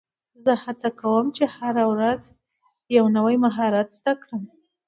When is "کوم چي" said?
0.99-1.43